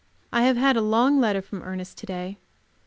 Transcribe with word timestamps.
I 0.33 0.41
have 0.45 0.57
had 0.57 0.77
a 0.77 0.81
long 0.81 1.19
letter 1.19 1.43
from 1.43 1.61
Ernest 1.61 1.95
to 1.99 2.05
day. 2.07 2.39